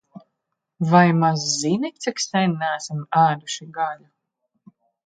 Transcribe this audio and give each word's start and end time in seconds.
Vai 0.91 1.09
maz 1.19 1.43
zini, 1.59 1.93
cik 2.07 2.25
sen 2.29 2.57
neesam 2.65 3.07
ēduši 3.27 3.71
gaļu? 3.79 4.13